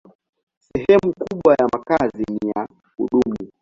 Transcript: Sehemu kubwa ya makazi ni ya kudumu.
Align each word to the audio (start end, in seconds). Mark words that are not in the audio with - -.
Sehemu 0.59 1.11
kubwa 1.13 1.53
ya 1.59 1.67
makazi 1.73 2.23
ni 2.31 2.49
ya 2.55 2.67
kudumu. 2.95 3.35